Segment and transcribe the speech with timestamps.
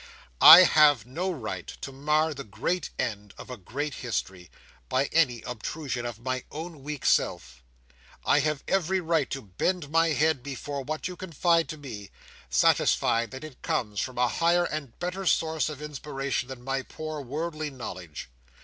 [0.41, 4.49] I have no right to mar the great end of a great history,
[4.89, 7.61] by any obtrusion of my own weak self.
[8.25, 12.09] I have every right to bend my head before what you confide to me,
[12.49, 17.21] satisfied that it comes from a higher and better source of inspiration than my poor
[17.21, 18.31] worldly knowledge.